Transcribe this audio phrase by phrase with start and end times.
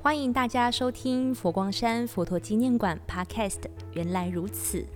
[0.00, 3.58] 欢迎大家收听佛光山佛陀纪念馆 Podcast。
[3.92, 4.86] 原来如此，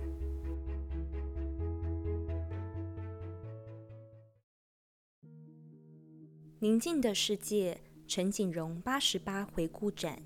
[6.59, 10.17] 宁静的世界陈景荣八十八回顾展。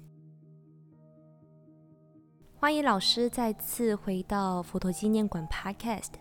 [2.56, 6.12] 欢迎老师再次回到佛陀纪念馆 Podcast。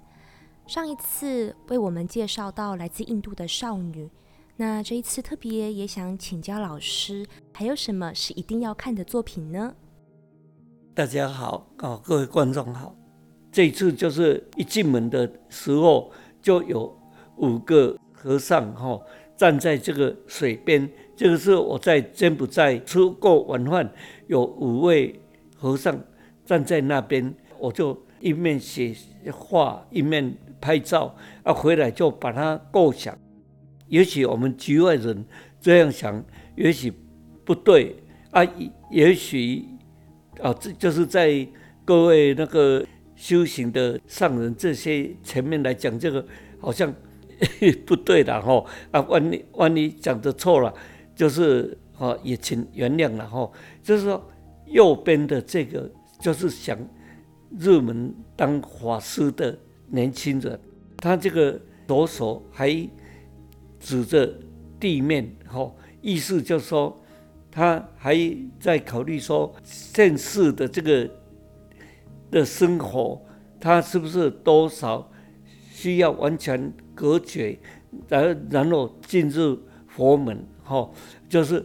[0.66, 4.10] 上一次为我们介绍到来自印度的少女。
[4.58, 9.74] 那这一次特别也想请教老师，还有什么是一定要看的作品呢？
[10.94, 12.96] 大家好，哦，各位观众好。
[13.52, 16.98] 这一次就是一进门的时候，就有
[17.36, 18.98] 五个和尚哈
[19.36, 20.90] 站在这个水边。
[21.14, 23.92] 这个是我在柬埔寨吃过晚饭，
[24.26, 25.20] 有五位
[25.54, 26.02] 和尚
[26.46, 28.96] 站在那边，我就一面写
[29.30, 33.14] 画一面拍照，啊，回来就把它构想。
[33.88, 35.24] 也许我们局外人
[35.60, 36.24] 这样想，
[36.56, 36.92] 也许
[37.44, 37.96] 不对
[38.30, 38.42] 啊。
[38.90, 39.64] 也许
[40.40, 41.46] 啊，这就是在
[41.84, 42.84] 各位那个
[43.14, 46.24] 修行的上人这些前面来讲，这个
[46.60, 46.92] 好像
[47.86, 48.64] 不对的哈。
[48.90, 50.72] 啊，万一万一讲的错了，
[51.14, 53.50] 就是啊，也请原谅了哈。
[53.82, 54.30] 就是说，
[54.66, 55.90] 右边的这个
[56.20, 56.76] 就是想
[57.58, 59.56] 入门当法师的
[59.88, 60.58] 年轻人，
[60.96, 62.88] 他这个左手还。
[63.78, 64.32] 指着
[64.80, 67.00] 地面，哈，意思就是说，
[67.50, 68.16] 他还
[68.58, 71.10] 在考虑说，现世的这个
[72.30, 73.20] 的生活，
[73.60, 75.10] 他是不是多少
[75.70, 77.58] 需要完全隔绝，
[78.08, 80.90] 然然后进入佛门，哈，
[81.28, 81.64] 就是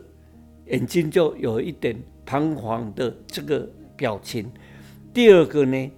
[0.68, 4.52] 眼睛就有一点彷徨的这个表情。
[5.14, 5.92] 第二个呢，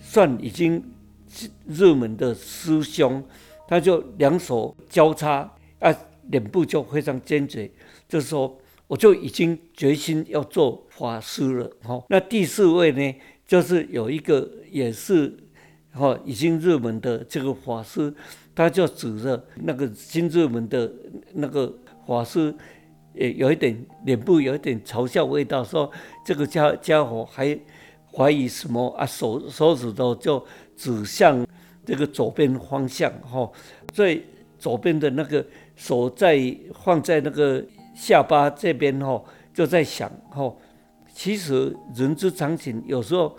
[0.00, 0.82] 算已经
[1.66, 3.24] 入门的师兄。
[3.66, 5.94] 他就两手交叉啊，
[6.30, 7.70] 脸部就非常坚决，
[8.08, 11.70] 就是说，我就已经决心要做法师了。
[11.82, 13.14] 哈，那第四位呢，
[13.46, 15.34] 就是有一个也是
[15.92, 18.14] 哈已经入门的这个法师，
[18.54, 20.92] 他就指着那个新入门的
[21.32, 21.74] 那个
[22.06, 22.54] 法师，
[23.14, 25.90] 也有一点脸部有一点嘲笑味道，说
[26.24, 27.58] 这个家家伙还
[28.12, 29.06] 怀疑什么啊？
[29.06, 30.44] 手手指头就
[30.76, 31.43] 指向。
[31.84, 33.50] 这个左边方向哈，
[33.92, 34.24] 最
[34.58, 35.44] 左边的那个
[35.76, 36.38] 手在
[36.82, 37.62] 放在那个
[37.94, 39.22] 下巴这边哈，
[39.52, 40.54] 就在想哈，
[41.14, 43.36] 其实人之常情，有时候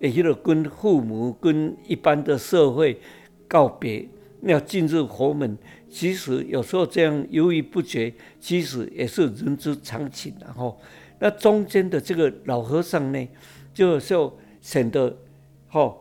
[0.00, 3.00] 也就是跟父母、跟一般的社会
[3.46, 4.08] 告别，
[4.42, 5.56] 要进入佛门，
[5.88, 10.76] 其实有时候这样犹豫不决，其实也是人之常情的哈。
[11.20, 13.28] 那中间的这个老和尚呢，
[13.72, 15.16] 就就显得
[15.68, 15.96] 哈。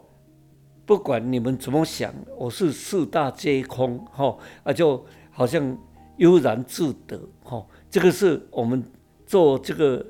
[0.88, 5.78] 不管你们怎么想，我是四大皆空，哈啊，就好像
[6.16, 7.68] 悠然自得，哈。
[7.92, 8.82] 这个是我们
[9.26, 10.06] 做这个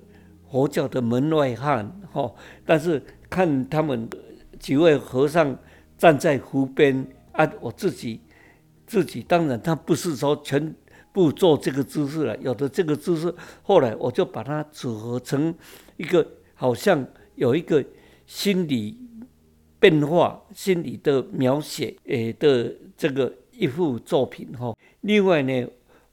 [0.48, 2.32] 佛教的门外汉，哈。
[2.64, 4.08] 但是看他们
[4.60, 5.58] 几位和尚
[5.98, 8.22] 站在湖边，啊，我自己
[8.86, 10.76] 自己当然他不是说全
[11.12, 13.34] 部做这个姿势了，有的这个姿势，
[13.64, 15.56] 后来我就把它组合成
[15.96, 16.24] 一个，
[16.54, 17.84] 好像有一个
[18.28, 19.07] 心理。
[19.80, 24.76] 变化心理的描写，诶的这个一幅作品哈。
[25.02, 25.68] 另外呢，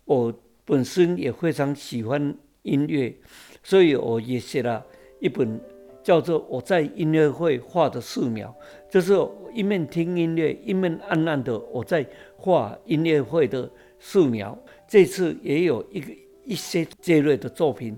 [0.04, 0.32] 我
[0.66, 3.14] 本身也非常喜欢音乐，
[3.62, 4.84] 所以我也写了
[5.18, 5.58] 一本
[6.02, 8.54] 叫做《我在音乐会画的素描》，
[8.92, 9.14] 就是
[9.54, 14.58] 一面听音乐，一面暗暗的我在画音乐会的素描。
[14.86, 16.12] 这次也有一个
[16.44, 17.96] 一些这类的作品。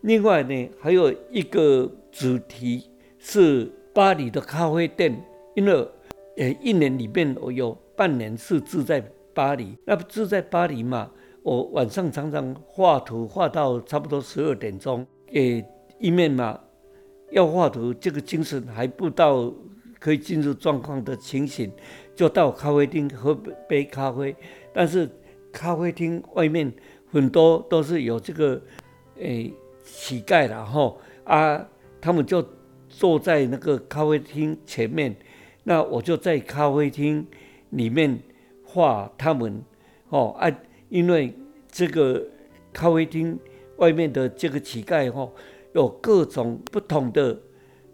[0.00, 2.90] 另外呢，还有一个主题
[3.20, 3.70] 是。
[3.96, 5.18] 巴黎的咖啡店，
[5.54, 5.72] 因为
[6.36, 9.02] 呃一年里面我有半年是住在
[9.32, 11.10] 巴黎，那住在巴黎嘛，
[11.42, 15.64] 我晚上常常画图画到差不多十二点钟，诶
[15.98, 16.60] 一面嘛
[17.30, 19.50] 要画图，这个精神还不到
[19.98, 21.72] 可以进入状况的情形，
[22.14, 23.34] 就到咖啡厅喝
[23.66, 24.36] 杯咖啡，
[24.74, 25.08] 但是
[25.50, 26.70] 咖啡厅外面
[27.10, 28.60] 很多都是有这个
[29.18, 29.50] 诶
[29.82, 30.94] 乞丐的哈
[31.24, 31.66] 啊，
[31.98, 32.46] 他们就。
[32.98, 35.14] 坐在那个咖啡厅前面，
[35.64, 37.26] 那我就在咖啡厅
[37.68, 38.18] 里面
[38.64, 39.62] 画他们。
[40.08, 40.50] 哦啊，
[40.88, 41.34] 因为
[41.70, 42.24] 这个
[42.72, 43.38] 咖啡厅
[43.76, 45.30] 外面的这个乞丐哈，
[45.74, 47.38] 有各种不同的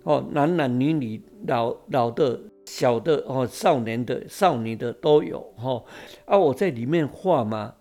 [0.05, 5.83] 哦，男男女女、老老的、小的哦、少年的、少女的都有哈
[6.27, 7.75] 啊，我在里面画嘛，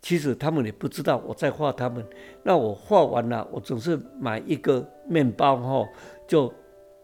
[0.00, 2.04] 其实他们也不知道我在画他们。
[2.42, 5.88] 那我画完了，我总是买一个面包哈。
[6.26, 6.52] 就，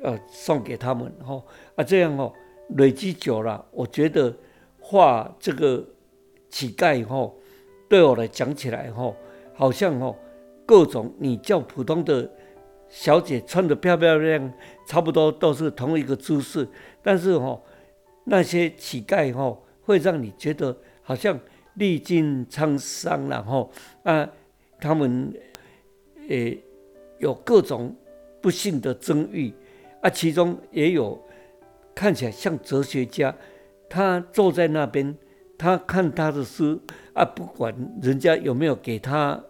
[0.01, 1.43] 呃，送给他们哈
[1.75, 2.33] 啊，这样哦，
[2.77, 4.33] 累积久了，我觉得
[4.79, 5.85] 画这个
[6.49, 7.29] 乞丐哈，
[7.89, 9.13] 对我来讲起来哈，
[9.53, 10.15] 好像哦，
[10.65, 12.31] 各种你叫普通的
[12.89, 14.53] 小姐穿的漂漂亮亮，
[14.87, 16.69] 差不多都是同一个姿势，
[17.03, 17.61] 但是哈，
[18.27, 21.37] 那些乞丐哈，会让你觉得好像
[21.77, 23.71] 历尽沧桑然后
[24.03, 24.29] 啊，
[24.81, 25.33] 他们
[26.29, 26.63] 诶
[27.19, 27.95] 有各种
[28.43, 29.53] 不幸的遭遇
[30.03, 31.19] 啊，其中也有
[31.95, 33.35] 看起来像哲学家，
[33.89, 35.17] 他坐在那边，
[35.57, 36.79] 他看他的诗
[37.15, 39.43] 啊，不管人家有没有给他。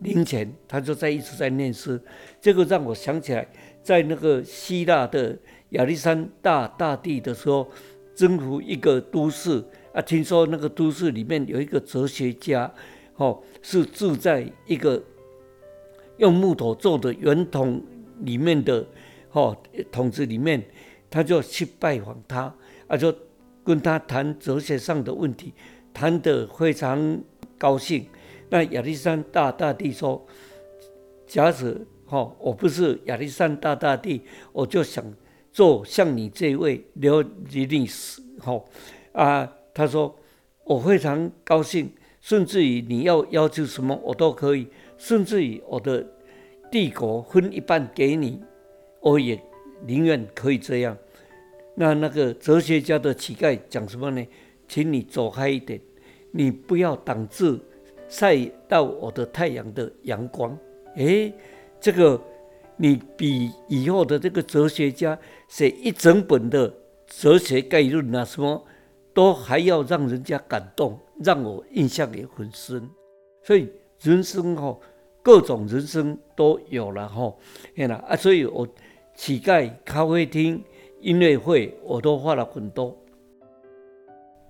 [0.00, 1.98] 零钱，他就在一直在念诗，
[2.38, 3.46] 这个让我想起来，
[3.82, 5.38] 在那个希腊的
[5.70, 7.70] 亚历山大大帝的时候，
[8.14, 9.62] 征服一个都市
[9.92, 12.72] 啊，听说那个都市里面有一个哲学家，
[13.16, 15.02] 哦，是住在一个
[16.18, 17.82] 用木头做的圆筒
[18.20, 18.86] 里面的，
[19.32, 19.56] 哦，
[19.90, 20.62] 筒子里面，
[21.10, 22.54] 他就去拜访他，
[22.86, 23.14] 啊，就
[23.64, 25.52] 跟他谈哲学上的问题，
[25.92, 27.20] 谈得非常
[27.58, 28.06] 高兴。
[28.50, 30.24] 那亚历山大大帝说
[31.26, 34.22] ：“假使哈，我不是亚历山大大帝，
[34.52, 35.04] 我就想
[35.54, 38.62] 做像你这位刘吉尼斯哈
[39.12, 40.14] 啊。”他说
[40.64, 41.90] ：“我非常高兴，
[42.20, 44.66] 甚至于你要要求什么，我都可以，
[44.98, 46.06] 甚至于我的
[46.70, 48.42] 帝国分一半给你，
[49.00, 49.40] 我也
[49.86, 50.94] 宁愿可以这样。”
[51.76, 54.26] 那那个哲学家的乞丐讲什么呢？
[54.68, 55.80] 请你走开一点，
[56.32, 57.58] 你不要挡住。
[58.06, 58.36] 晒
[58.68, 60.56] 到我的太阳的阳光，
[60.96, 61.32] 诶，
[61.80, 62.20] 这个
[62.76, 65.18] 你比以后的这个哲学家
[65.48, 66.72] 写一整本的
[67.06, 68.64] 哲学概论啊，什么
[69.12, 72.90] 都还要让人家感动，让我印象也很深。
[73.42, 74.76] 所以人生哈，
[75.22, 77.32] 各种人生都有了哈，
[77.76, 78.66] 看了啊，所以我
[79.14, 80.62] 乞丐、咖啡厅、
[81.00, 82.96] 音乐会，我都画了很多。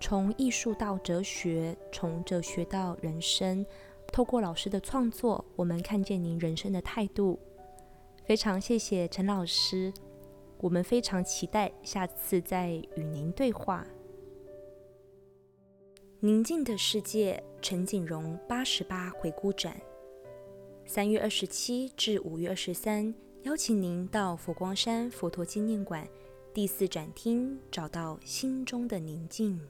[0.01, 3.65] 从艺术到哲学，从哲学到人生，
[4.13, 7.39] 透过老师的创作，我们看见您人生的态度。
[8.25, 9.93] 非常谢谢陈老师，
[10.57, 13.87] 我们非常期待下次再与您对话。
[16.21, 19.79] 宁静的世界陈景荣八十八回顾展，
[20.87, 26.09] 三月二十七至五月二十三，邀请您到佛光山佛陀纪念馆
[26.55, 29.61] 第四展厅，找到心中的宁静。